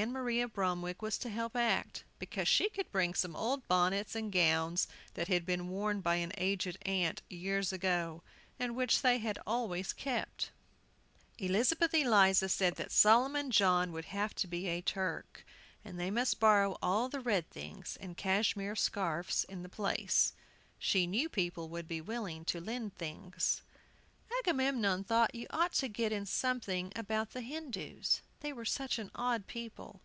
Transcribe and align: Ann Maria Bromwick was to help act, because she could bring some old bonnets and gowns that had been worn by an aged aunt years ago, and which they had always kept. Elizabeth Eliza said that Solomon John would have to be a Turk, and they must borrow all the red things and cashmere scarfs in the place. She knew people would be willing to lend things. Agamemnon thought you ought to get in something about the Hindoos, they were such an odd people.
Ann 0.00 0.12
Maria 0.12 0.46
Bromwick 0.46 1.02
was 1.02 1.18
to 1.18 1.28
help 1.28 1.56
act, 1.56 2.04
because 2.20 2.46
she 2.46 2.70
could 2.70 2.88
bring 2.92 3.12
some 3.12 3.34
old 3.34 3.66
bonnets 3.66 4.14
and 4.14 4.30
gowns 4.30 4.86
that 5.14 5.26
had 5.26 5.44
been 5.44 5.68
worn 5.68 6.00
by 6.00 6.14
an 6.14 6.30
aged 6.38 6.78
aunt 6.82 7.22
years 7.28 7.72
ago, 7.72 8.22
and 8.56 8.76
which 8.76 9.02
they 9.02 9.18
had 9.18 9.40
always 9.48 9.92
kept. 9.92 10.52
Elizabeth 11.38 11.92
Eliza 11.92 12.48
said 12.48 12.76
that 12.76 12.92
Solomon 12.92 13.50
John 13.50 13.90
would 13.90 14.04
have 14.04 14.32
to 14.36 14.46
be 14.46 14.68
a 14.68 14.80
Turk, 14.80 15.44
and 15.84 15.98
they 15.98 16.08
must 16.10 16.38
borrow 16.38 16.78
all 16.80 17.08
the 17.08 17.18
red 17.18 17.50
things 17.50 17.96
and 18.00 18.16
cashmere 18.16 18.76
scarfs 18.76 19.42
in 19.42 19.64
the 19.64 19.68
place. 19.68 20.34
She 20.78 21.04
knew 21.04 21.28
people 21.28 21.68
would 21.68 21.88
be 21.88 22.00
willing 22.00 22.44
to 22.44 22.60
lend 22.60 22.94
things. 22.94 23.62
Agamemnon 24.38 25.02
thought 25.02 25.34
you 25.34 25.48
ought 25.50 25.72
to 25.72 25.88
get 25.88 26.12
in 26.12 26.26
something 26.26 26.92
about 26.94 27.30
the 27.30 27.40
Hindoos, 27.42 28.20
they 28.38 28.54
were 28.54 28.64
such 28.64 28.98
an 28.98 29.10
odd 29.14 29.46
people. 29.46 30.00